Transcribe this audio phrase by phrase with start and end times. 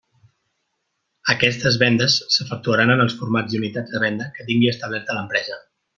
[1.33, 5.61] Aquestes vendes s'efectuaran en els formats i unitats de venda que tingui establerta l'empresa.